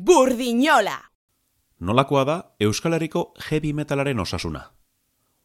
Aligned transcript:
Burdinola! 0.00 0.94
Nolakoa 1.78 2.22
da 2.24 2.34
Euskal 2.58 2.94
Herriko 2.96 3.34
heavy 3.50 3.74
metalaren 3.76 4.20
osasuna. 4.22 4.62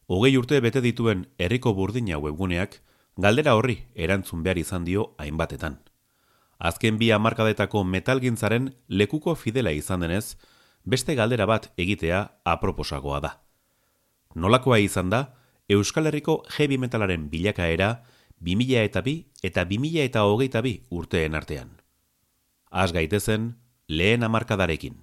Hogei 0.08 0.30
urte 0.40 0.62
bete 0.64 0.80
dituen 0.80 1.26
herriko 1.36 1.74
burdina 1.76 2.16
webguneak 2.16 2.78
galdera 3.20 3.52
horri 3.58 3.74
erantzun 4.06 4.46
behar 4.46 4.56
izan 4.56 4.86
dio 4.86 5.10
hainbatetan. 5.20 5.76
Azken 6.56 6.96
bi 6.96 7.10
hamarkadetako 7.12 7.82
metalgintzaren 7.84 8.70
lekuko 8.88 9.34
fidela 9.34 9.74
izan 9.76 10.06
denez, 10.06 10.38
beste 10.84 11.18
galdera 11.20 11.44
bat 11.44 11.68
egitea 11.76 12.22
aproposagoa 12.54 13.20
da. 13.20 13.34
Nolakoa 14.34 14.80
izan 14.80 15.12
da 15.12 15.22
Euskal 15.68 16.08
Herriko 16.08 16.38
heavy 16.56 16.80
metalaren 16.80 17.28
bilakaera 17.28 17.92
2000 18.40 18.88
eta 18.88 19.04
bi 19.04 19.18
eta 19.42 19.68
2000 19.68 20.08
eta 20.08 20.24
hogeita 20.24 20.64
bi 20.64 20.78
urteen 20.88 21.34
artean. 21.34 21.76
Az 22.70 22.92
gaitezen, 22.96 23.52
lehen 23.88 24.22
amarkadarekin. 24.22 24.96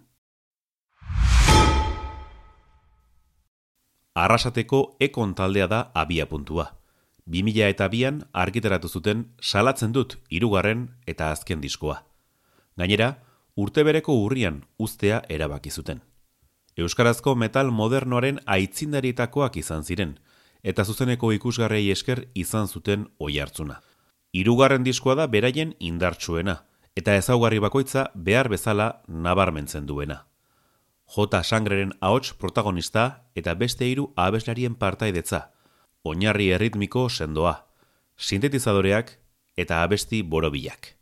Arrasateko 4.13 4.97
ekon 4.99 5.33
taldea 5.35 5.67
da 5.67 5.91
abia 5.93 6.25
puntua. 6.25 6.65
2000 7.25 7.69
eta 7.69 7.87
bian 7.87 8.23
argiteratu 8.33 8.89
zuten 8.89 9.23
salatzen 9.41 9.93
dut 9.93 10.17
irugarren 10.29 10.89
eta 11.07 11.31
azken 11.31 11.61
diskoa. 11.61 12.03
Gainera, 12.77 13.23
urte 13.55 13.83
bereko 13.83 14.17
urrian 14.25 14.65
ustea 14.77 15.21
erabaki 15.29 15.71
zuten. 15.71 16.01
Euskarazko 16.75 17.35
metal 17.35 17.71
modernoaren 17.71 18.39
aitzindarietakoak 18.45 19.57
izan 19.57 19.83
ziren, 19.83 20.19
eta 20.63 20.83
zuzeneko 20.83 21.31
ikusgarrei 21.31 21.89
esker 21.91 22.27
izan 22.33 22.67
zuten 22.67 23.07
oi 23.19 23.39
hartzuna. 23.39 23.79
Hirugarren 24.33 24.83
diskoa 24.83 25.15
da 25.15 25.27
beraien 25.27 25.75
indartsuena, 25.79 26.63
eta 26.95 27.15
ezaugarri 27.17 27.59
bakoitza 27.59 28.09
behar 28.13 28.49
bezala 28.49 29.01
nabarmentzen 29.07 29.85
duena. 29.85 30.25
J. 31.15 31.43
Sangreren 31.43 31.93
ahots 31.99 32.33
protagonista 32.33 33.25
eta 33.35 33.53
beste 33.53 33.85
hiru 33.89 34.11
abeslarien 34.15 34.75
partaidetza, 34.75 35.51
oinarri 36.03 36.49
erritmiko 36.51 37.09
sendoa, 37.09 37.65
sintetizadoreak 38.17 39.17
eta 39.57 39.83
abesti 39.83 40.21
borobilak. 40.23 40.95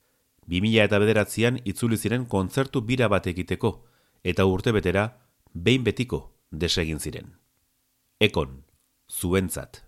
2000 0.47 0.83
eta 0.83 0.99
bederatzean 0.99 1.59
itzuli 1.65 1.97
ziren 1.97 2.25
kontzertu 2.25 2.81
bira 2.81 3.07
bat 3.07 3.27
egiteko, 3.27 3.85
eta 4.23 4.45
urte 4.45 4.73
betera, 4.75 5.05
behin 5.53 5.83
betiko 5.83 6.23
desegin 6.51 6.99
ziren. 6.99 7.37
Ekon, 8.19 8.63
zuentzat. 9.09 9.83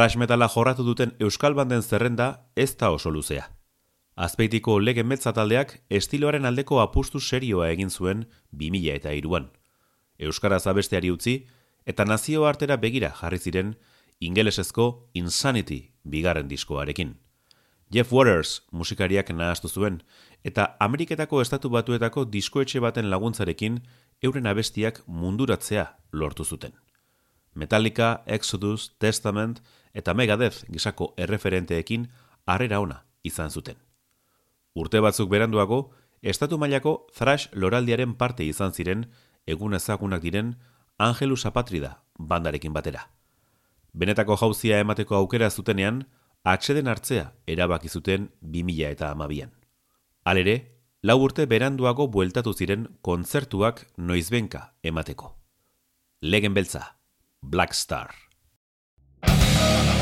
Thrash 0.00 0.16
metala 0.16 0.46
jorratu 0.48 0.80
duten 0.80 1.10
Euskal 1.20 1.52
Banden 1.52 1.82
zerrenda 1.82 2.46
ez 2.56 2.70
da 2.80 2.88
oso 2.90 3.10
luzea. 3.12 3.42
Azpeitiko 4.16 4.78
lege 4.80 5.02
metzataldeak 5.04 5.74
estiloaren 5.98 6.48
aldeko 6.48 6.78
apustu 6.80 7.20
serioa 7.20 7.66
egin 7.68 7.90
zuen 7.90 8.22
2000 8.62 8.94
eta 8.94 9.12
iruan. 9.12 9.50
Euskaraz 10.18 10.62
abesteari 10.72 11.10
utzi 11.12 11.34
eta 11.84 12.06
nazio 12.08 12.46
artera 12.48 12.78
begira 12.80 13.10
jarri 13.18 13.38
ziren 13.38 13.74
ingelesezko 14.20 15.10
Insanity 15.12 15.92
bigarren 16.04 16.48
diskoarekin. 16.48 17.18
Jeff 17.92 18.10
Waters 18.10 18.62
musikariak 18.72 19.28
nahastu 19.36 19.68
zuen 19.68 20.00
eta 20.42 20.78
Ameriketako 20.80 21.42
estatu 21.42 21.68
batuetako 21.68 22.24
diskoetxe 22.24 22.80
baten 22.80 23.10
laguntzarekin 23.10 23.82
euren 24.22 24.46
abestiak 24.46 25.02
munduratzea 25.06 25.84
lortu 26.12 26.44
zuten. 26.44 26.72
Metallica, 27.52 28.22
Exodus, 28.26 28.94
Testament 28.98 29.60
eta 29.94 30.14
Megadeth 30.14 30.64
gisako 30.68 31.14
erreferenteekin 31.16 32.08
harrera 32.46 32.80
ona 32.80 33.04
izan 33.22 33.50
zuten. 33.50 33.76
Urte 34.74 35.00
batzuk 35.00 35.30
beranduago, 35.30 35.90
estatu 36.22 36.58
mailako 36.58 37.06
thrash 37.16 37.48
loraldiaren 37.52 38.14
parte 38.14 38.44
izan 38.44 38.72
ziren 38.72 39.08
egun 39.46 39.74
ezagunak 39.74 40.22
diren 40.22 40.54
Angelus 40.98 41.46
Apatrida 41.46 42.02
bandarekin 42.18 42.72
batera. 42.72 43.08
Benetako 43.92 44.36
jauzia 44.36 44.78
emateko 44.78 45.16
aukera 45.16 45.50
zutenean, 45.50 46.04
atxeden 46.44 46.88
hartzea 46.88 47.32
erabaki 47.46 47.88
zuten 47.88 48.30
2000 48.40 48.92
eta 48.94 49.10
amabian. 49.10 49.50
Alere, 50.24 50.56
lau 51.02 51.18
urte 51.24 51.46
beranduago 51.46 52.06
bueltatu 52.08 52.52
ziren 52.54 52.86
kontzertuak 53.02 53.86
noizbenka 53.96 54.74
emateko. 54.82 55.36
Legen 56.20 56.54
beltza, 56.54 56.96
Black 57.40 57.74
Star. 57.74 58.29
Oh. 59.62 59.99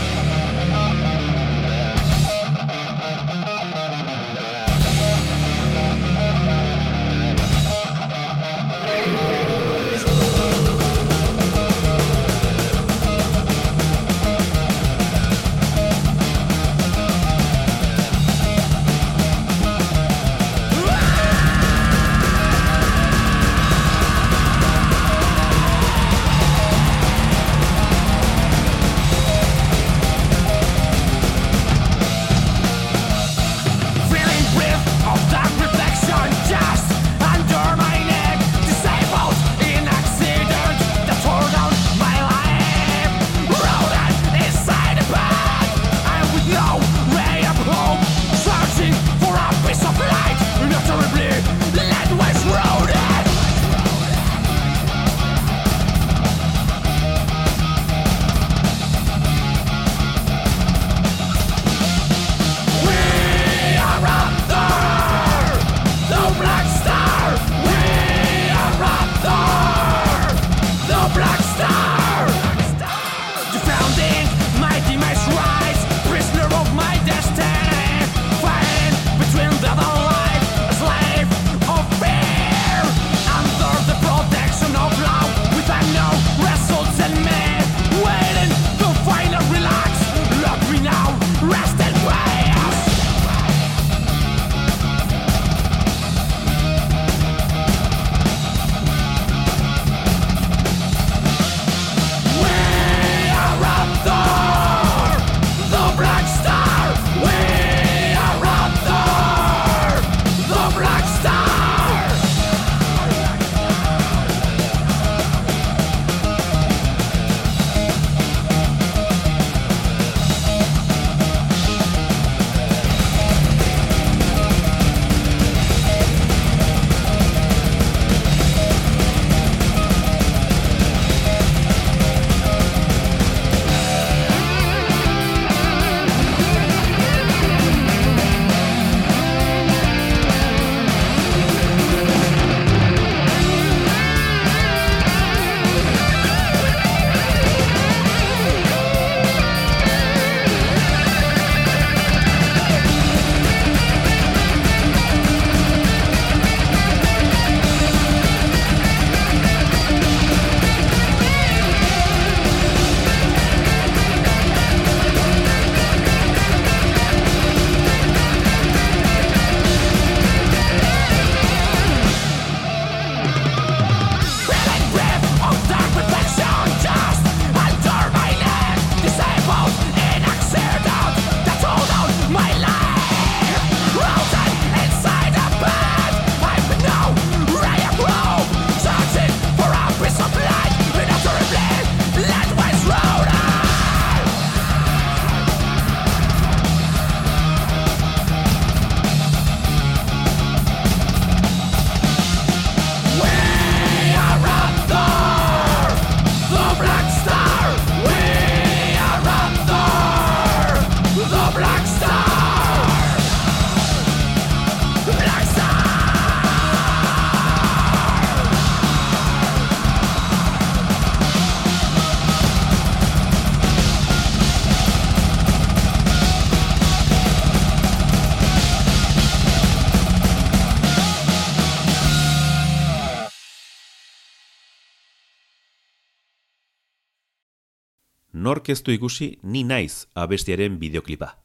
Nork 238.68 238.76
ez 238.76 238.84
du 238.84 238.92
ikusi 238.92 239.38
ni 239.42 239.64
naiz 239.64 240.06
abestiaren 240.14 240.78
bideoklipa. 240.78 241.36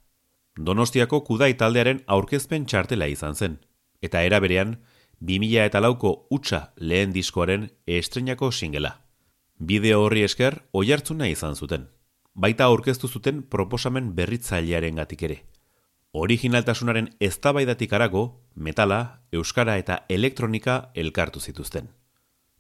Donostiako 0.57 1.23
kudai 1.23 1.53
taldearen 1.55 2.03
aurkezpen 2.07 2.65
txartela 2.65 3.07
izan 3.07 3.35
zen, 3.35 3.59
eta 4.01 4.21
eraberean, 4.21 4.77
2000 5.21 5.65
eta 5.65 5.79
lauko 5.79 6.27
utxa 6.29 6.73
lehen 6.77 7.13
diskoaren 7.13 7.69
estrenako 7.87 8.51
singela. 8.51 8.99
Bideo 9.57 10.03
horri 10.03 10.23
esker, 10.23 10.63
oiartzuna 10.73 11.27
izan 11.27 11.55
zuten. 11.55 11.87
Baita 12.35 12.65
aurkeztu 12.65 13.07
zuten 13.07 13.43
proposamen 13.43 14.13
berritzailearen 14.15 14.95
gatik 14.95 15.23
ere. 15.23 15.43
Originaltasunaren 16.11 17.09
eztabaidatik 17.19 17.93
arago, 17.93 18.41
metala, 18.55 19.21
euskara 19.31 19.77
eta 19.77 20.03
elektronika 20.09 20.91
elkartu 20.93 21.39
zituzten. 21.39 21.89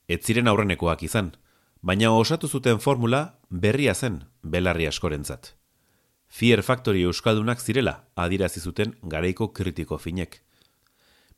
Ez 0.07 0.23
ziren 0.23 0.47
aurrenekoak 0.47 1.03
izan, 1.03 1.33
baina 1.81 2.11
osatu 2.11 2.47
zuten 2.47 2.79
formula 2.79 3.39
berria 3.49 3.93
zen 3.93 4.23
belarri 4.43 4.87
askorentzat. 4.87 5.55
Fear 6.27 6.63
Factory 6.63 7.03
euskaldunak 7.07 7.61
zirela 7.61 8.03
adirazi 8.15 8.59
zuten 8.59 8.95
garaiko 9.03 9.51
kritiko 9.53 9.97
finek. 9.97 10.41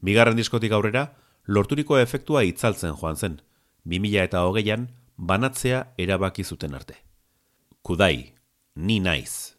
Bigarren 0.01 0.38
diskotik 0.38 0.71
aurrera, 0.71 1.09
lorturiko 1.47 1.97
efektua 2.00 2.43
itzaltzen 2.43 2.95
joan 3.00 3.15
zen, 3.15 3.41
2000 3.85 4.24
eta 4.24 4.45
hogeian 4.47 4.88
banatzea 5.17 5.83
erabaki 5.97 6.43
zuten 6.43 6.74
arte. 6.75 6.95
Kudai, 7.81 8.33
ni 8.75 9.00
naiz. 9.00 9.55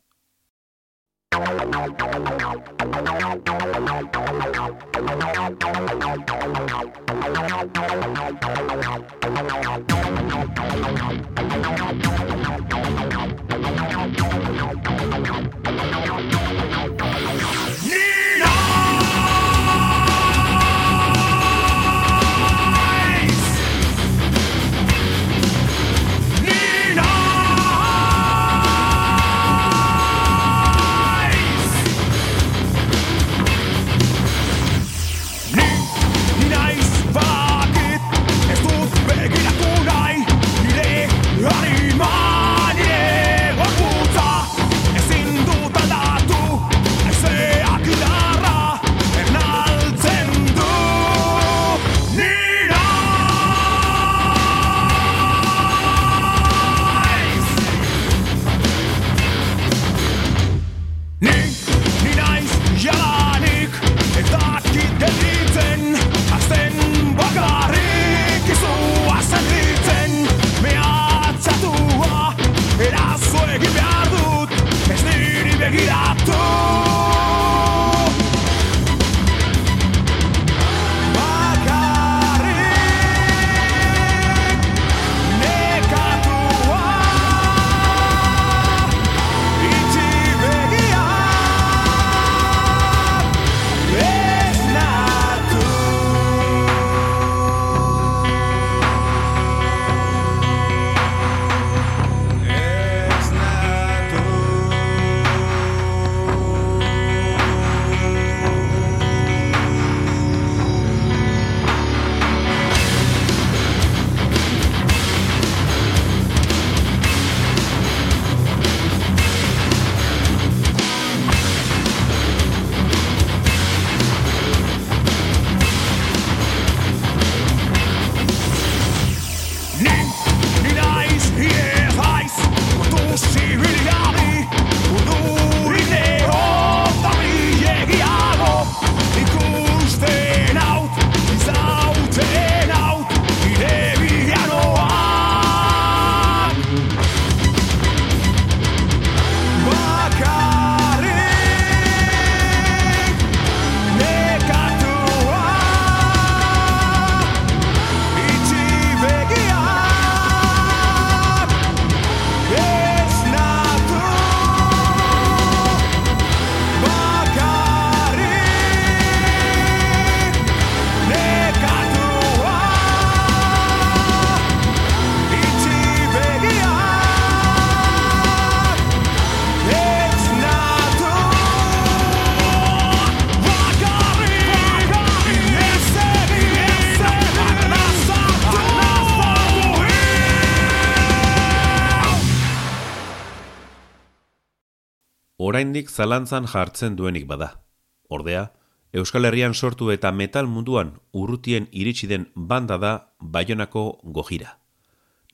Oraindik 195.86 195.90
zalantzan 195.90 196.46
jartzen 196.46 196.96
duenik 196.96 197.26
bada. 197.26 197.62
Ordea, 198.08 198.52
Euskal 198.92 199.24
Herrian 199.24 199.54
sortu 199.54 199.90
eta 199.90 200.12
metal 200.12 200.46
munduan 200.46 201.00
urrutien 201.12 201.68
iritsi 201.72 202.06
den 202.06 202.30
banda 202.34 202.78
da 202.78 203.12
Baionako 203.20 204.00
gojira. 204.02 204.58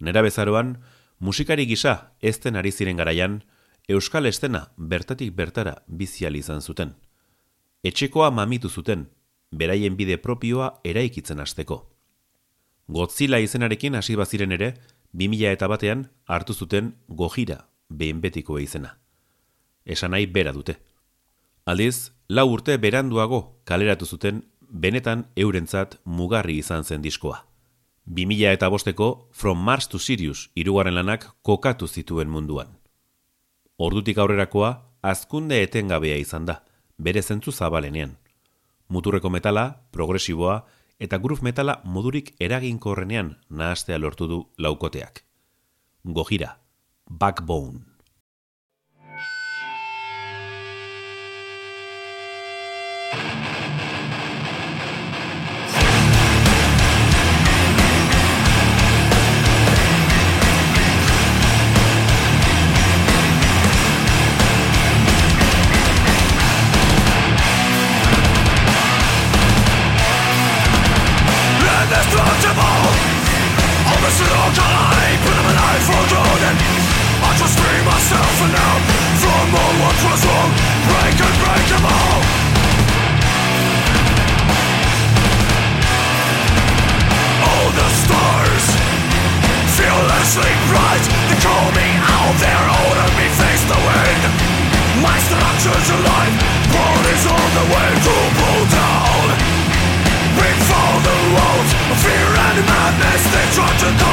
Nera 0.00 0.22
bezaroan, 0.22 0.82
musikari 1.18 1.66
gisa 1.66 2.12
ezten 2.20 2.56
ari 2.56 2.72
ziren 2.72 2.96
garaian, 2.96 3.44
Euskal 3.88 4.26
Estena 4.26 4.72
bertatik 4.76 5.34
bertara 5.34 5.84
bizial 5.86 6.36
izan 6.36 6.60
zuten. 6.60 6.94
Etxekoa 7.84 8.30
mamitu 8.30 8.68
zuten, 8.68 9.08
beraien 9.50 9.96
bide 9.96 10.18
propioa 10.18 10.80
eraikitzen 10.84 11.40
hasteko. 11.40 11.90
Gotzila 12.88 13.38
izenarekin 13.38 13.94
hasi 13.94 14.16
baziren 14.16 14.52
ere, 14.52 14.74
2000 15.12 15.52
eta 15.52 15.68
batean 15.68 16.08
hartu 16.26 16.54
zuten 16.54 16.94
gojira, 17.08 17.68
behin 17.88 18.20
betikoa 18.20 18.60
izena 18.60 19.01
esan 19.84 20.12
nahi 20.12 20.26
bera 20.26 20.52
dute. 20.52 20.78
Aldiz, 21.64 22.12
lau 22.28 22.48
urte 22.50 22.76
beranduago 22.78 23.62
kaleratu 23.64 24.06
zuten 24.06 24.42
benetan 24.60 25.26
eurentzat 25.36 26.00
mugarri 26.04 26.58
izan 26.58 26.84
zen 26.84 27.02
diskoa. 27.02 27.44
2000 28.06 28.52
eta 28.52 28.68
bosteko 28.68 29.28
From 29.32 29.58
Mars 29.62 29.88
to 29.88 29.98
Sirius 29.98 30.50
irugarren 30.54 30.94
lanak 30.94 31.28
kokatu 31.42 31.86
zituen 31.86 32.28
munduan. 32.28 32.78
Ordutik 33.76 34.18
aurrerakoa, 34.18 34.72
azkunde 35.02 35.62
etengabea 35.62 36.16
izan 36.18 36.46
da, 36.46 36.62
bere 36.98 37.22
zentzu 37.22 37.52
zabalenean. 37.52 38.16
Muturreko 38.88 39.30
metala, 39.30 39.86
progresiboa 39.92 40.64
eta 40.98 41.18
groove 41.18 41.42
metala 41.42 41.80
modurik 41.84 42.34
eraginkorrenean 42.40 43.36
nahastea 43.50 43.98
lortu 43.98 44.28
du 44.28 44.42
laukoteak. 44.58 45.24
Gojira, 46.04 46.58
Backbone. 47.08 47.91
to 103.82 103.88
the 103.88 104.11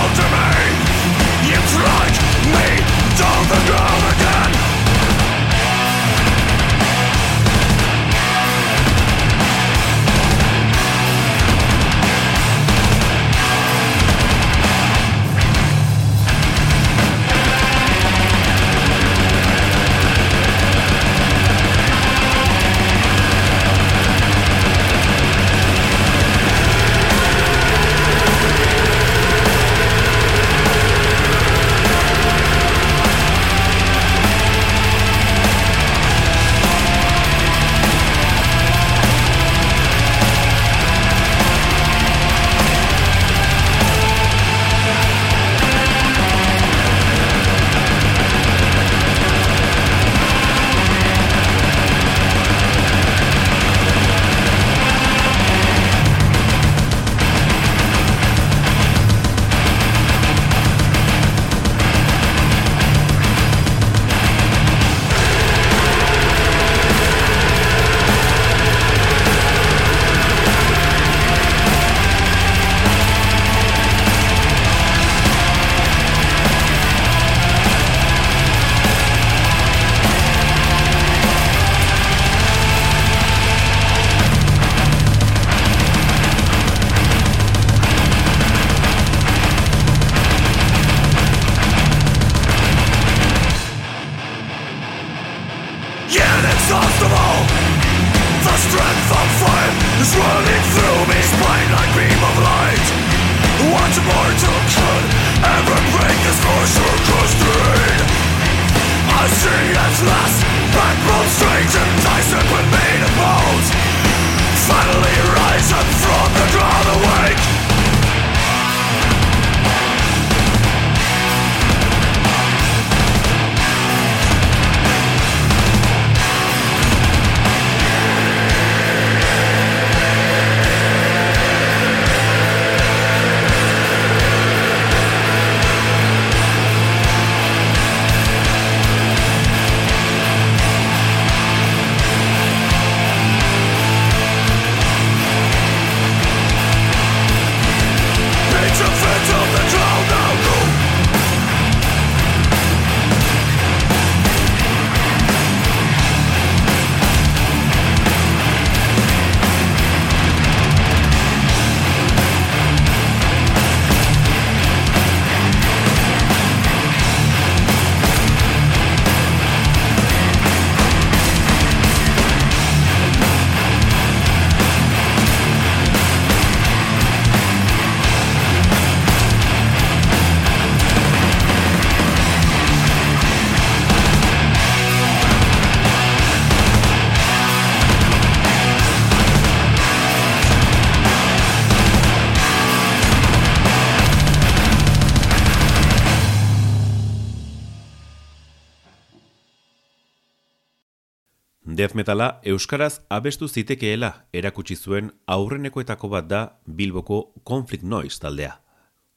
Death 202.09 202.17
metala 202.17 202.41
euskaraz 202.43 203.01
abestu 203.09 203.47
zitekeela 203.47 204.25
erakutsi 204.33 204.75
zuen 204.75 205.11
aurrenekoetako 205.27 206.07
bat 206.09 206.25
da 206.27 206.39
Bilboko 206.65 207.33
Conflict 207.45 207.83
Noise 207.83 208.19
taldea. 208.19 208.61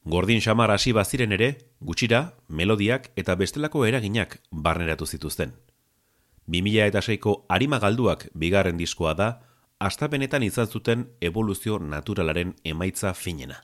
Gordin 0.05 0.39
xamar 0.39 0.69
hasi 0.69 0.91
baziren 0.91 1.31
ere, 1.31 1.57
gutxira, 1.81 2.35
melodiak 2.49 3.09
eta 3.15 3.35
bestelako 3.35 3.85
eraginak 3.85 4.37
barneratu 4.51 5.07
zituzten. 5.07 5.53
2000 6.45 6.85
eta 6.85 7.01
seiko 7.01 7.47
harima 7.49 7.79
galduak 7.79 8.27
bigarren 8.35 8.77
diskoa 8.77 9.15
da, 9.15 9.41
astapenetan 9.79 10.43
izan 10.43 10.67
zuten 10.67 11.07
evoluzio 11.19 11.79
naturalaren 11.79 12.53
emaitza 12.63 13.15
finena. 13.15 13.63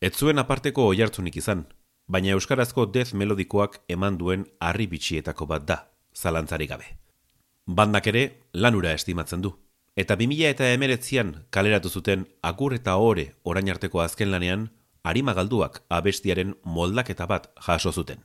Ez 0.00 0.16
zuen 0.16 0.38
aparteko 0.38 0.88
oihartzunik 0.88 1.36
izan, 1.36 1.66
baina 2.08 2.32
euskarazko 2.32 2.86
death 2.86 3.12
melodikoak 3.12 3.82
eman 3.88 4.16
duen 4.16 4.48
harri 4.58 4.86
bitxietako 4.86 5.46
bat 5.46 5.68
da, 5.68 5.80
zalantzari 6.16 6.66
gabe. 6.66 7.01
Bandak 7.66 8.06
ere 8.10 8.22
lanura 8.52 8.92
estimatzen 8.92 9.42
du. 9.42 9.52
Eta 9.94 10.16
2000 10.16 10.48
eta 10.50 10.68
emeretzian 10.72 11.34
kaleratu 11.50 11.88
zuten 11.88 12.26
akur 12.42 12.74
eta 12.74 12.96
ore 12.96 13.34
orain 13.44 13.68
arteko 13.70 14.00
azken 14.00 14.30
lanean, 14.32 14.70
harima 15.04 15.34
galduak 15.34 15.82
abestiaren 15.88 16.56
moldaketa 16.64 17.26
bat 17.26 17.50
jaso 17.66 17.92
zuten. 17.92 18.18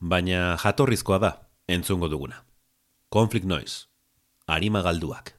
Baina 0.00 0.56
jatorrizkoa 0.56 1.18
da, 1.18 1.32
entzungo 1.66 2.08
duguna. 2.08 2.44
Conflict 3.12 3.46
Noise, 3.46 3.88
harima 4.46 4.82
galduak. 4.82 5.37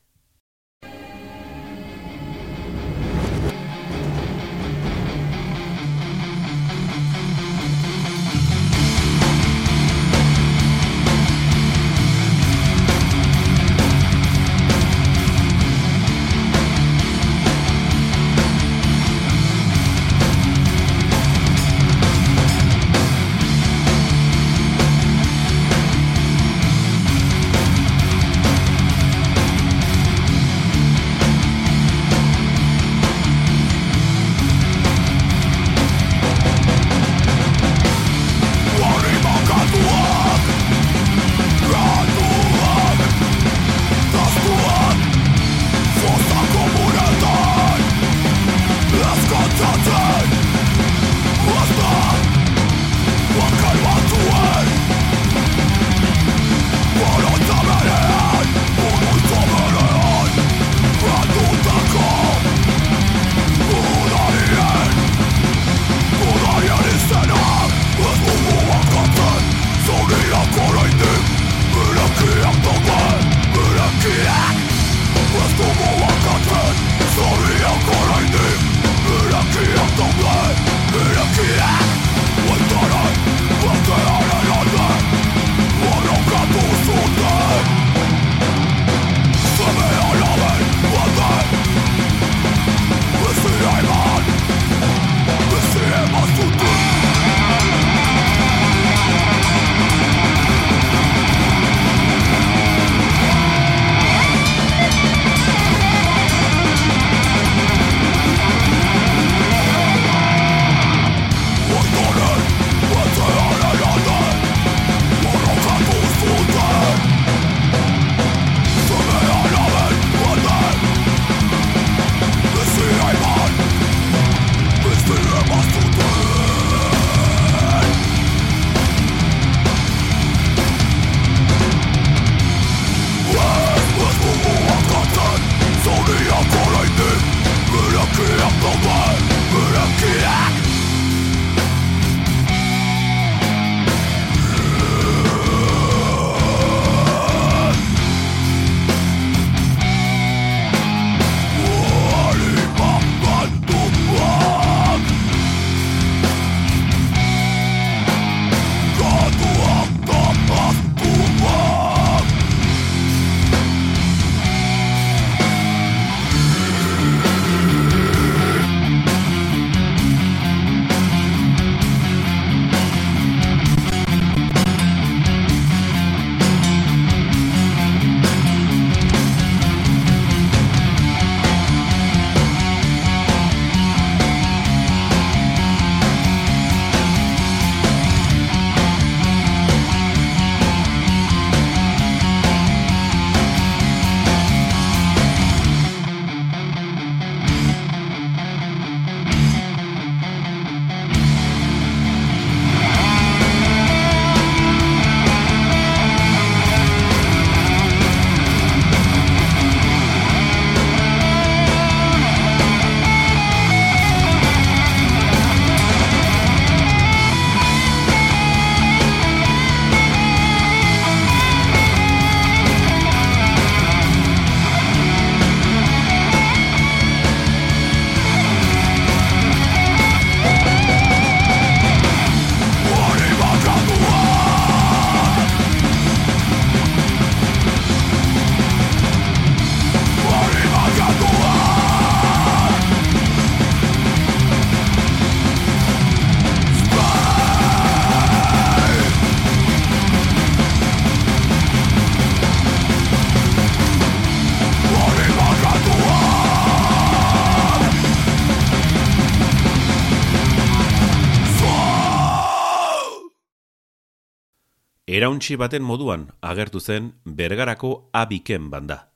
Erauntxi 265.10 265.56
baten 265.58 265.82
moduan 265.82 266.28
agertu 266.46 266.80
zen 266.80 267.06
bergarako 267.26 268.12
abiken 268.14 268.68
banda. 268.70 269.10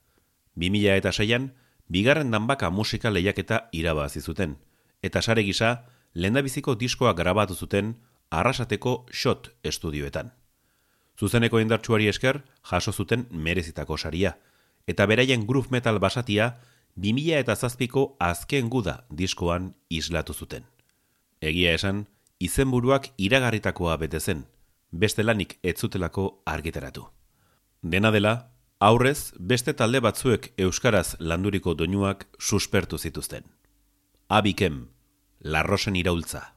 2000 0.58 0.96
eta 0.98 1.12
seian, 1.12 1.52
bigarren 1.86 2.32
danbaka 2.34 2.70
musika 2.70 3.12
lehiaketa 3.14 3.68
irabazi 3.70 4.20
zuten, 4.20 4.56
eta 5.06 5.22
sare 5.22 5.44
gisa, 5.46 5.84
lehendabiziko 6.14 6.74
diskoa 6.74 7.12
grabatu 7.14 7.54
zuten 7.54 7.92
arrasateko 8.30 9.06
shot 9.12 9.52
estudioetan. 9.62 10.32
Zuzeneko 11.14 11.60
indartsuari 11.62 12.08
esker, 12.10 12.40
jaso 12.72 12.90
zuten 12.92 13.28
merezitako 13.30 13.96
saria, 13.96 14.34
eta 14.88 15.06
beraien 15.06 15.46
groove 15.46 15.70
metal 15.70 16.00
basatia, 16.02 16.56
2000 16.96 17.38
eta 17.38 17.54
zazpiko 17.54 18.16
azken 18.18 18.66
guda 18.68 19.04
diskoan 19.10 19.76
islatu 19.90 20.34
zuten. 20.34 20.66
Egia 21.40 21.78
esan, 21.78 22.08
izenburuak 22.40 23.12
iragarritakoa 23.16 23.96
bete 24.02 24.18
zen, 24.18 24.42
beste 24.94 25.24
lanik 25.24 25.58
ez 25.62 25.74
zutelako 25.80 26.42
argitaratu. 26.46 27.08
Dena 27.82 28.10
dela, 28.14 28.34
aurrez 28.78 29.32
beste 29.38 29.74
talde 29.74 30.00
batzuek 30.00 30.52
euskaraz 30.66 31.16
landuriko 31.18 31.74
doinuak 31.74 32.26
suspertu 32.38 32.98
zituzten. 32.98 33.44
Abikem, 34.28 34.88
larrosen 35.40 35.96
iraultza. 35.96 36.53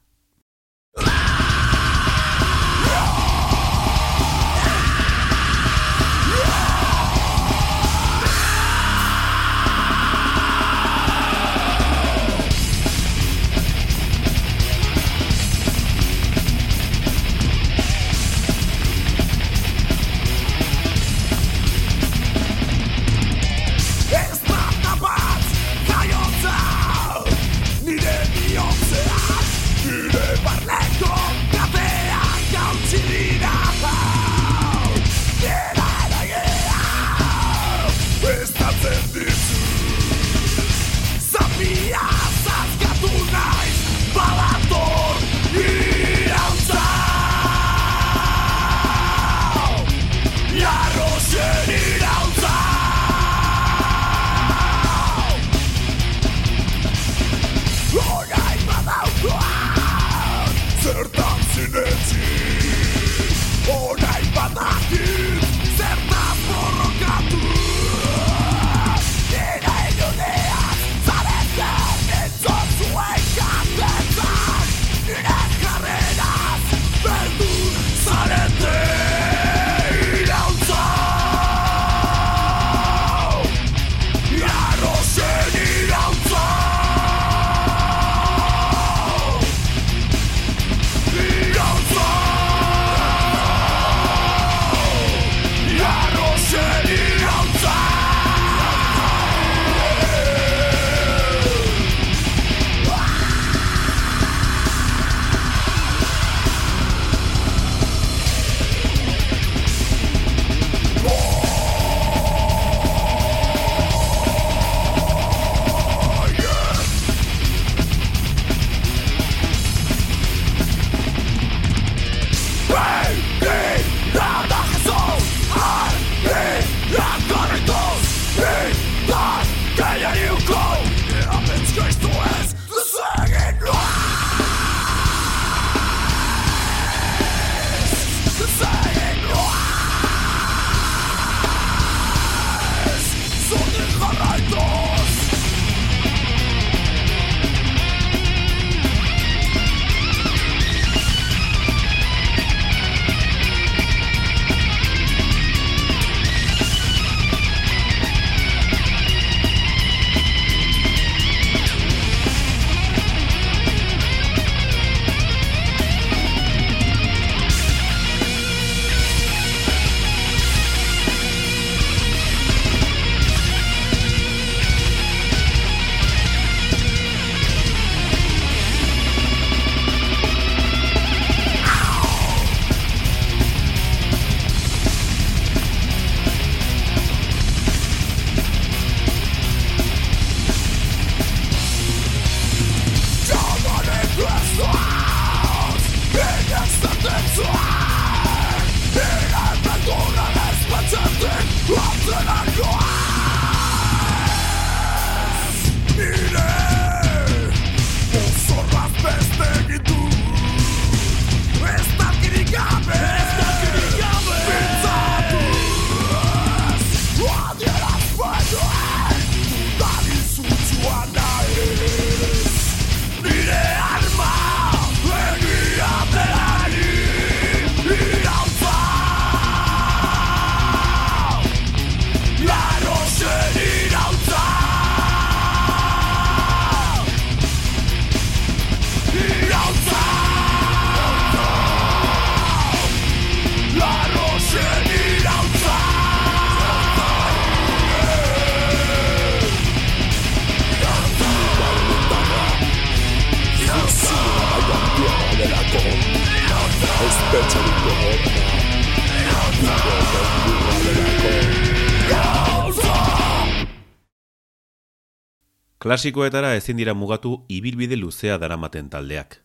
Klasikoetara 265.87 266.55
ezin 266.57 266.79
dira 266.81 266.93
mugatu 266.93 267.45
ibilbide 267.47 267.95
luzea 267.95 268.37
daramaten 268.41 268.89
taldeak. 268.89 269.37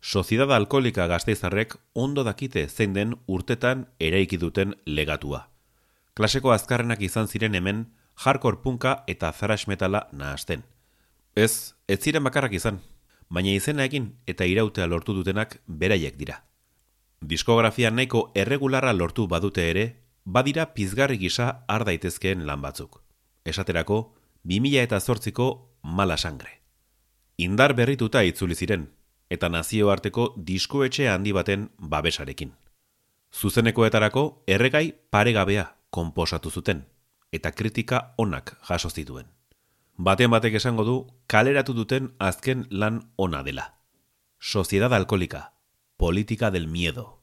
Soziedad 0.00 0.52
Alkolika 0.52 1.06
gazteizarrek 1.10 1.74
ondo 1.94 2.24
dakite 2.24 2.66
zein 2.68 2.92
den 2.94 3.14
urtetan 3.26 3.86
eraiki 3.98 4.38
duten 4.38 4.76
legatua. 4.86 5.48
Klaseko 6.14 6.52
azkarrenak 6.52 7.02
izan 7.02 7.26
ziren 7.26 7.54
hemen, 7.54 7.86
jarkor 8.24 8.60
punka 8.62 9.04
eta 9.08 9.32
zarax 9.32 9.66
metala 9.66 10.06
nahasten. 10.12 10.62
Ez, 11.34 11.74
ez 11.88 11.98
ziren 11.98 12.24
bakarrak 12.24 12.52
izan, 12.52 12.82
baina 13.30 13.56
izenaekin 13.56 14.12
eta 14.26 14.44
irautea 14.44 14.86
lortu 14.86 15.16
dutenak 15.16 15.58
beraiek 15.66 16.20
dira. 16.20 16.42
Diskografia 17.20 17.90
nahiko 17.90 18.30
erregularra 18.34 18.92
lortu 18.92 19.26
badute 19.26 19.70
ere, 19.70 19.84
badira 20.24 20.74
pizgarri 20.74 21.18
gisa 21.18 21.64
har 21.68 21.84
daitezkeen 21.84 22.46
lan 22.46 22.62
batzuk. 22.62 23.02
Esaterako, 23.44 24.14
2000 24.44 24.82
eta 24.82 25.00
zortziko 25.00 25.48
mala 25.82 26.16
sangre. 26.16 26.60
Indar 27.36 27.74
berrituta 27.74 28.22
itzuli 28.22 28.54
ziren, 28.54 28.88
eta 29.30 29.48
nazioarteko 29.48 30.34
diskoetxe 30.36 31.08
handi 31.08 31.32
baten 31.32 31.70
babesarekin. 31.78 32.52
Zuzenekoetarako 33.32 34.44
erregai 34.46 34.94
paregabea 35.10 35.74
konposatu 35.90 36.50
zuten, 36.50 36.86
eta 37.32 37.52
kritika 37.52 38.14
onak 38.16 38.56
jaso 38.68 38.90
zituen. 38.90 39.26
Baten 39.98 40.30
batek 40.30 40.54
esango 40.54 40.84
du 40.84 40.96
kaleratu 41.26 41.74
duten 41.74 42.12
azken 42.18 42.66
lan 42.70 43.10
ona 43.16 43.42
dela. 43.42 43.74
Sociedad 44.38 44.92
alkolika, 44.92 45.52
politika 45.98 46.52
del 46.52 46.68
miedo. 46.68 47.17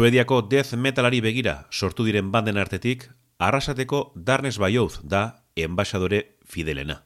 Suediako 0.00 0.40
death 0.48 0.72
metalari 0.80 1.18
begira 1.20 1.66
sortu 1.70 2.06
diren 2.06 2.30
banden 2.32 2.56
artetik, 2.56 3.02
arrasateko 3.36 3.98
Darnes 4.16 4.56
Bayouz 4.56 5.02
da 5.04 5.44
enbaixadore 5.60 6.20
fidelena. 6.48 7.02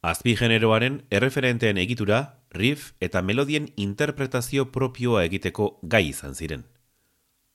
Azpi 0.00 0.32
generoaren 0.40 0.94
erreferenteen 1.10 1.76
egitura, 1.76 2.20
riff 2.48 2.94
eta 3.04 3.20
melodien 3.20 3.66
interpretazio 3.76 4.70
propioa 4.72 5.26
egiteko 5.26 5.66
gai 5.82 6.06
izan 6.08 6.32
ziren. 6.32 6.62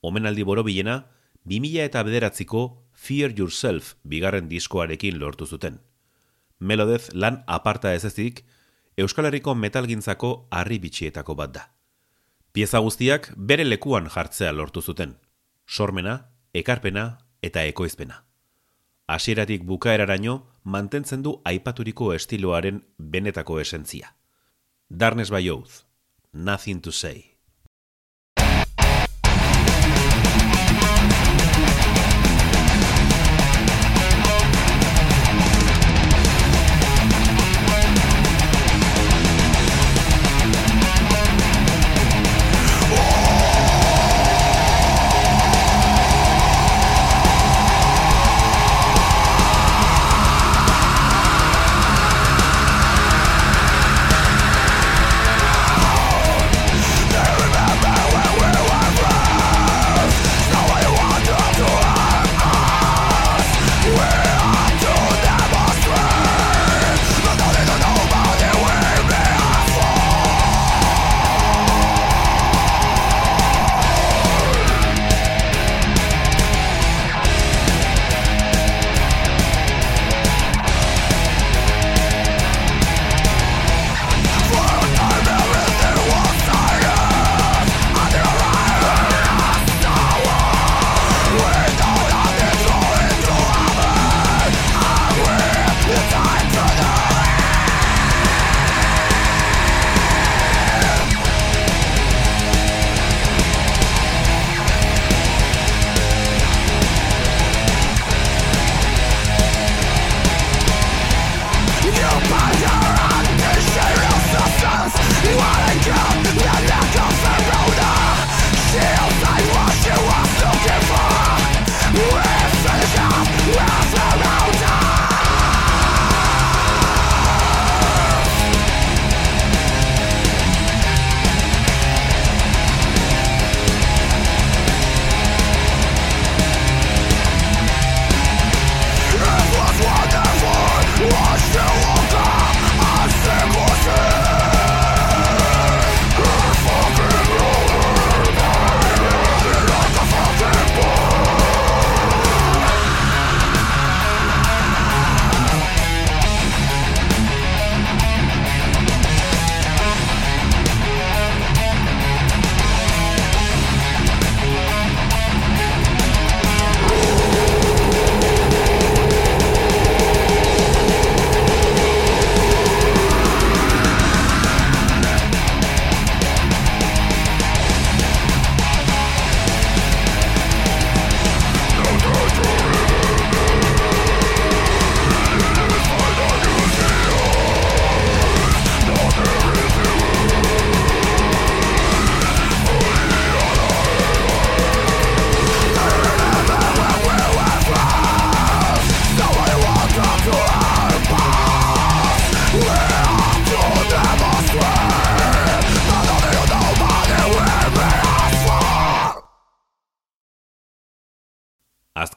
Omenaldi 0.05 0.45
borobilena, 0.45 1.07
2000 1.49 1.87
eta 1.87 2.03
bederatziko 2.05 2.61
Fear 2.93 3.33
Yourself 3.33 3.95
bigarren 4.03 4.45
diskoarekin 4.47 5.17
lortu 5.17 5.47
zuten. 5.47 5.81
Melodez 6.59 7.09
lan 7.15 7.41
aparta 7.47 7.95
ez 7.95 8.05
ezik, 8.05 8.45
Euskal 8.95 9.25
Herriko 9.31 9.55
metalgintzako 9.55 10.35
harri 10.51 10.77
bitxietako 10.77 11.33
bat 11.33 11.57
da. 11.57 11.65
Pieza 12.57 12.79
guztiak 12.81 13.27
bere 13.37 13.65
lekuan 13.67 14.07
jartzea 14.09 14.49
lortu 14.51 14.81
zuten. 14.81 15.11
Sormena, 15.69 16.13
ekarpena 16.57 17.03
eta 17.45 17.61
ekoizpena. 17.69 18.23
Hasieratik 19.05 19.61
bukaeraraino 19.61 20.33
mantentzen 20.63 21.21
du 21.21 21.35
aipaturiko 21.45 22.09
estiloaren 22.15 22.81
benetako 22.97 23.59
esentzia. 23.61 24.15
Darnes 24.89 25.29
Bayouz, 25.29 25.83
Nothing 26.33 26.81
to 26.81 26.91
say. 26.91 27.36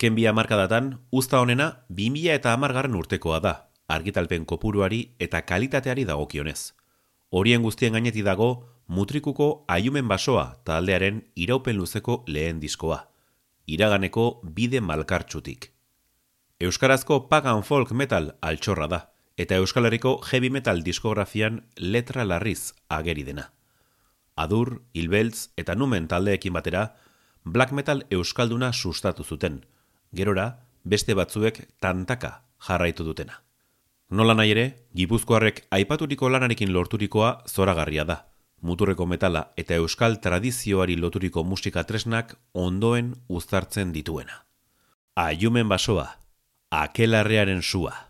Azken 0.00 0.14
bi 0.16 0.24
hamarkadatan, 0.24 0.86
usta 1.10 1.42
honena 1.44 1.84
2000 1.90 2.32
eta 2.32 2.54
hamargarren 2.56 2.94
urtekoa 2.96 3.36
da, 3.44 3.50
argitalpen 3.84 4.46
kopuruari 4.48 5.00
eta 5.20 5.42
kalitateari 5.44 6.06
dagokionez. 6.08 6.72
Horien 7.28 7.60
guztien 7.60 7.92
gaineti 7.92 8.22
dago, 8.24 8.46
mutrikuko 8.88 9.48
aiumen 9.68 10.06
basoa 10.08 10.44
taldearen 10.64 11.18
iraupen 11.36 11.76
luzeko 11.76 12.14
lehen 12.26 12.62
diskoa. 12.62 12.96
Iraganeko 13.66 14.24
bide 14.42 14.80
malkartxutik. 14.80 15.66
Euskarazko 16.60 17.26
pagan 17.28 17.60
folk 17.62 17.92
metal 17.92 18.30
altxorra 18.40 18.86
da, 18.88 19.00
eta 19.36 19.58
Euskal 19.60 19.84
Herriko 19.90 20.14
heavy 20.30 20.48
metal 20.48 20.80
diskografian 20.82 21.66
letra 21.76 22.24
larriz 22.24 22.72
ageri 22.88 23.26
dena. 23.28 23.50
Adur, 24.34 24.80
Ilbeltz 24.94 25.50
eta 25.60 25.76
Numen 25.76 26.08
taldeekin 26.08 26.56
batera, 26.56 26.86
black 27.44 27.76
metal 27.76 28.06
euskalduna 28.08 28.72
sustatu 28.72 29.28
zuten, 29.28 29.60
gerora 30.12 30.66
beste 30.84 31.14
batzuek 31.14 31.62
tantaka 31.80 32.42
jarraitu 32.66 33.04
dutena. 33.04 33.42
Nola 34.10 34.34
nahi 34.34 34.50
ere, 34.50 34.64
Gipuzkoarrek 34.96 35.66
aipaturiko 35.70 36.28
lanarekin 36.28 36.72
lorturikoa 36.74 37.44
zoragarria 37.48 38.04
da. 38.04 38.24
Muturreko 38.60 39.06
metala 39.06 39.52
eta 39.56 39.78
euskal 39.78 40.18
tradizioari 40.20 40.96
loturiko 40.96 41.44
musika 41.44 41.84
tresnak 41.84 42.34
ondoen 42.52 43.14
uztartzen 43.28 43.92
dituena. 43.92 44.44
Aiumen 45.16 45.68
basoa, 45.68 46.08
akelarrearen 46.70 47.62
sua. 47.62 48.09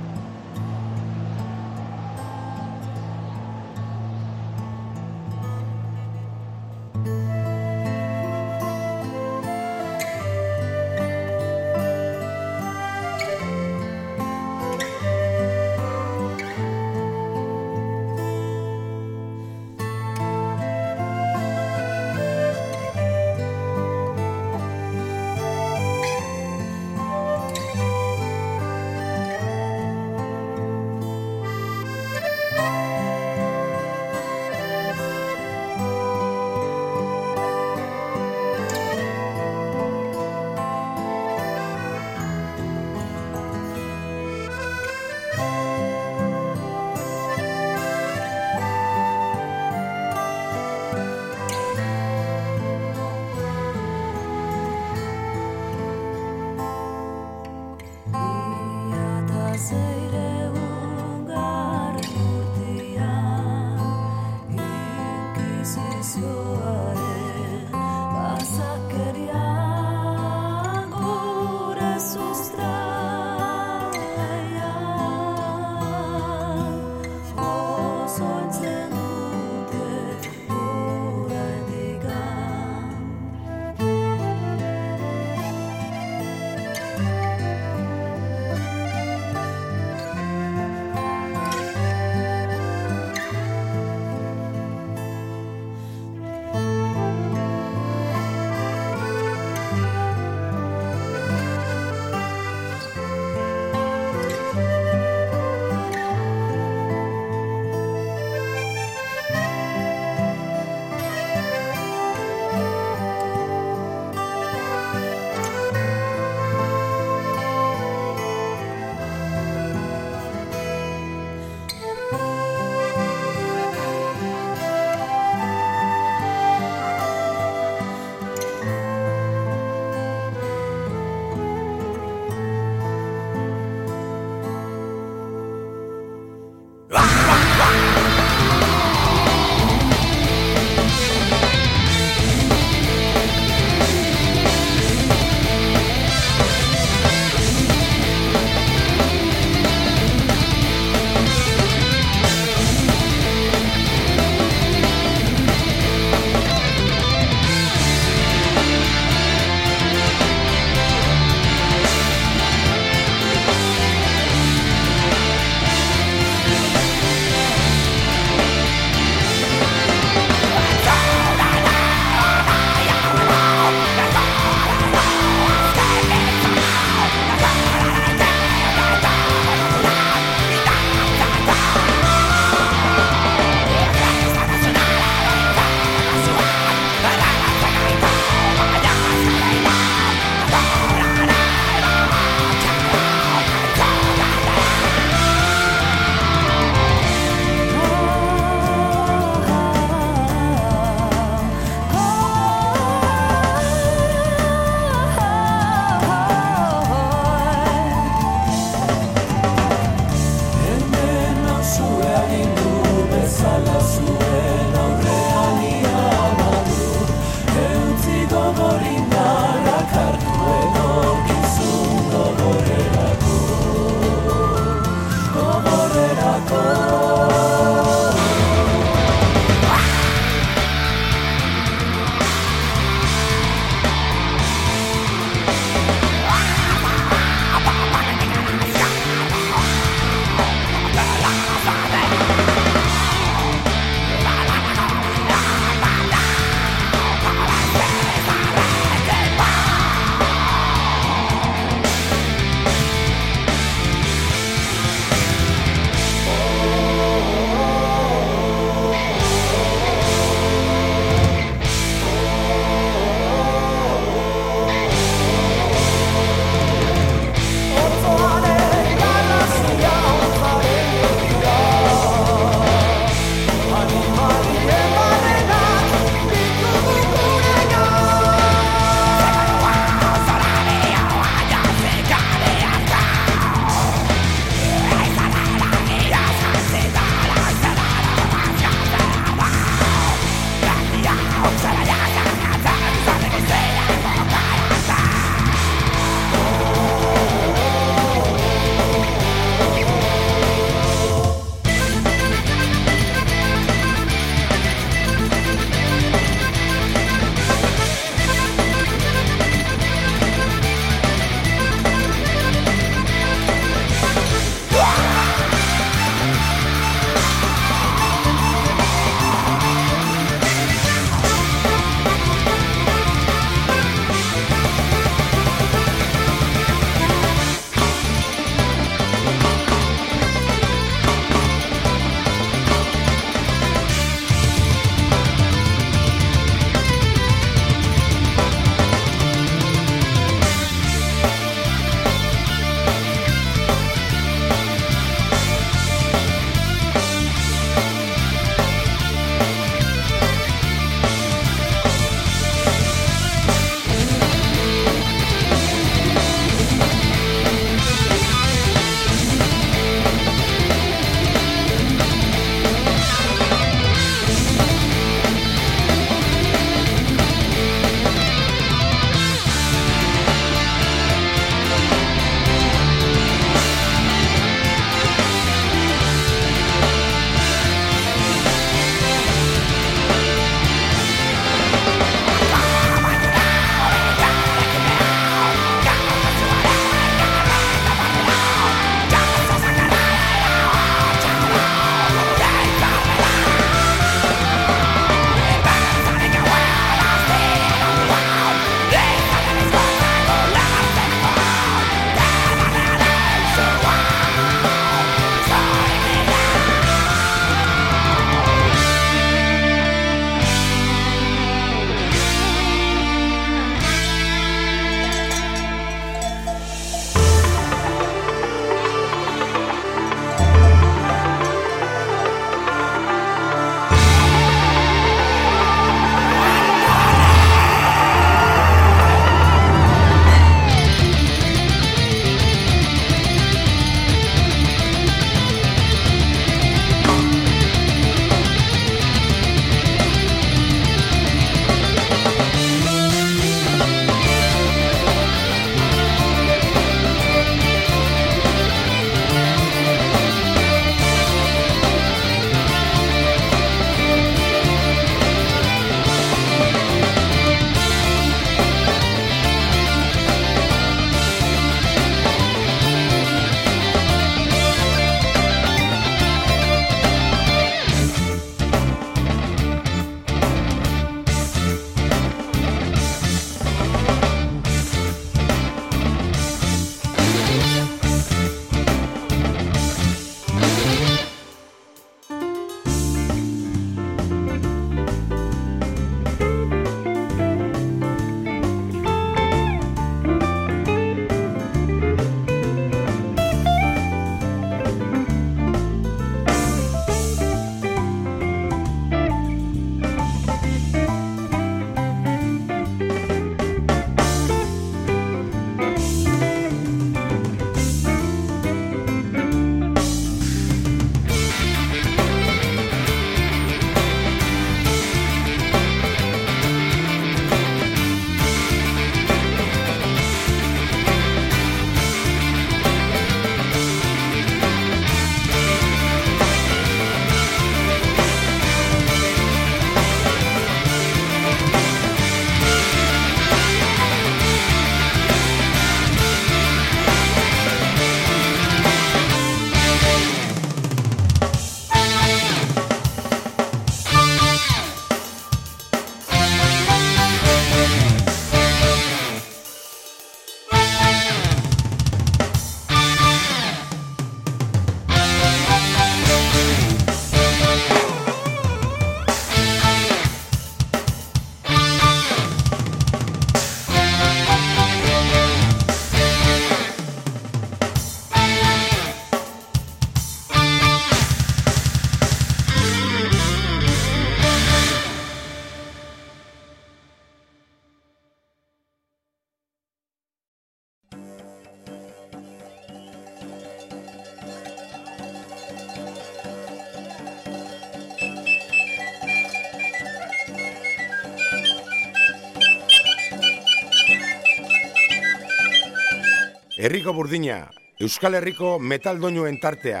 Herriko 596.82 597.12
burdina, 597.14 597.70
Euskal 598.02 598.34
Herriko 598.34 598.72
metaldoinuen 598.82 599.54
tartea. 599.62 600.00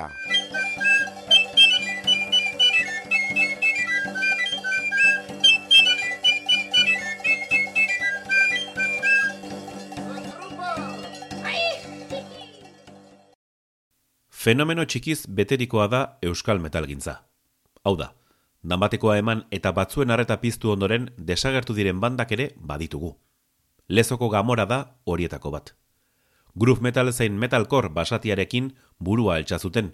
Fenomeno 14.26 14.82
txikiz 14.82 15.28
beterikoa 15.28 15.86
da 15.86 16.00
Euskal 16.20 16.58
Metalgintza. 16.58 17.14
Hau 17.84 17.92
da, 18.00 18.08
danbatekoa 18.66 19.20
eman 19.20 19.44
eta 19.52 19.70
batzuen 19.70 20.10
arreta 20.10 20.40
piztu 20.42 20.74
ondoren 20.74 21.06
desagertu 21.30 21.78
diren 21.78 22.02
bandak 22.02 22.34
ere 22.34 22.48
baditugu. 22.56 23.12
Lezoko 23.86 24.32
gamora 24.34 24.66
da 24.66 24.80
horietako 25.06 25.54
bat. 25.54 25.72
Groove 26.54 26.82
metal 26.82 27.12
zein 27.12 27.38
metalcore 27.38 27.88
basatiarekin 27.88 28.72
burua 28.98 29.36
altxazuten, 29.40 29.92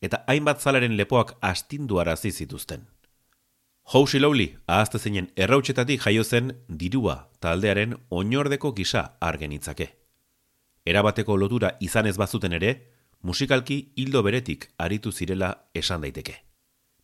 eta 0.00 0.24
hainbat 0.26 0.62
zalaren 0.62 0.96
lepoak 0.96 1.36
astindu 1.40 2.00
arazi 2.00 2.32
zituzten. 2.32 2.86
Housi 3.92 4.20
Lowly 4.20 4.56
ahazte 4.66 4.98
zeinen 4.98 5.30
errautxetatik 5.36 6.00
jaio 6.04 6.24
zen 6.24 6.52
dirua 6.68 7.30
taldearen 7.40 7.96
oinordeko 8.08 8.72
gisa 8.72 9.16
argenitzake. 9.20 9.88
Erabateko 10.86 11.36
lotura 11.36 11.72
izan 11.80 12.06
ez 12.06 12.16
bazuten 12.16 12.52
ere, 12.52 12.70
musikalki 13.22 13.92
hildo 13.96 14.22
beretik 14.22 14.70
aritu 14.78 15.12
zirela 15.12 15.50
esan 15.74 16.00
daiteke. 16.00 16.36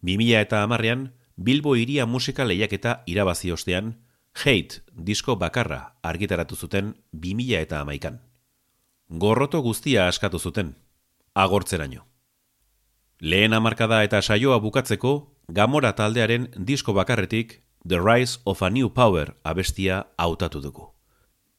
2000 0.03 0.41
eta 0.41 0.63
amarrean, 0.63 1.13
Bilbo 1.37 1.75
iria 1.77 2.07
musika 2.07 2.45
lehiaketa 2.45 3.03
irabazi 3.07 3.51
ostean, 3.53 3.97
Hate 4.37 4.83
disko 4.93 5.37
bakarra 5.37 5.99
argitaratu 6.03 6.57
zuten 6.57 6.95
2000 7.13 7.61
eta 7.61 7.81
amaikan. 7.81 8.21
Gorroto 9.09 9.61
guztia 9.63 10.09
askatu 10.09 10.39
zuten, 10.39 10.75
agortzeraino. 11.35 12.07
Lehen 13.21 13.55
amarkada 13.55 14.03
eta 14.03 14.21
saioa 14.21 14.59
bukatzeko, 14.59 15.33
Gamora 15.49 15.93
taldearen 15.95 16.49
disko 16.59 16.93
bakarretik 16.93 17.63
The 17.87 18.01
Rise 18.03 18.41
of 18.45 18.63
a 18.63 18.71
New 18.71 18.91
Power 18.91 19.37
abestia 19.45 20.07
hautatu 20.19 20.61
dugu. 20.61 20.91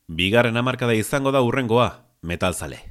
Bigarren 0.07 0.57
amarkada 0.57 0.93
izango 0.93 1.31
da 1.31 1.41
urrengoa. 1.41 2.03
Metalzale. 2.21 2.81